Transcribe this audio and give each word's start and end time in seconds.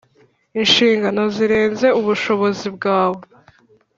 Inshingano 0.59 1.21
zirenze 1.35 1.87
ubushobozi 1.99 2.67
bwawe 2.75 3.21